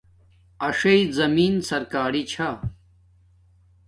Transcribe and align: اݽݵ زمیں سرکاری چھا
اݽݵ 0.67 0.99
زمیں 1.17 1.53
سرکاری 1.67 2.23
چھا 2.31 2.49